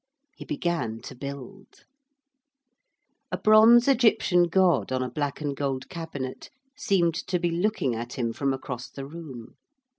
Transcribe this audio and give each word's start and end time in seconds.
He 0.35 0.45
began 0.45 0.99
to 1.01 1.13
build. 1.13 1.85
A 3.31 3.37
bronze 3.37 3.87
Egyptian 3.87 4.45
god 4.45 4.91
on 4.91 5.03
a 5.03 5.11
black 5.11 5.41
and 5.41 5.55
gold 5.55 5.89
cabinet 5.89 6.49
seemed 6.75 7.13
to 7.13 7.37
be 7.37 7.51
looking 7.51 7.93
at 7.93 8.13
him 8.13 8.33
from 8.33 8.51
across 8.51 8.89
the 8.89 9.05
room. 9.05 9.57